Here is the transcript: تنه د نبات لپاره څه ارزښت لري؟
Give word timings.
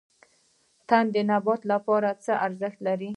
تنه 0.87 1.09
د 1.13 1.15
نبات 1.29 1.61
لپاره 1.71 2.09
څه 2.23 2.31
ارزښت 2.45 2.79
لري؟ 2.87 3.09